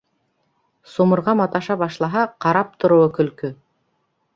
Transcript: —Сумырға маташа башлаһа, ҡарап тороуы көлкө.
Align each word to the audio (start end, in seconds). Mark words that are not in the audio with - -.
—Сумырға 0.93 1.37
маташа 1.43 1.79
башлаһа, 1.85 2.27
ҡарап 2.47 2.77
тороуы 2.83 3.17
көлкө. 3.21 3.59